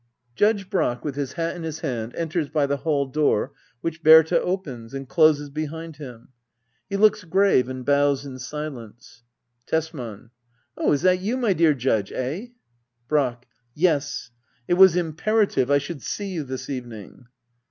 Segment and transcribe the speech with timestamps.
[0.35, 4.41] Judge Brack, with his hat in his hand, enters hy the hall door, which Berta
[4.41, 6.29] opens, and closes behind him.
[6.89, 9.21] He looks grave and hows in silence,
[9.67, 10.31] Tesman.
[10.75, 12.11] Oh, is that you, my dear Judge?
[12.11, 12.47] Eh?
[13.07, 13.47] Brack.
[13.75, 14.31] Yes,
[14.67, 17.27] It was imperative I should see you this evening.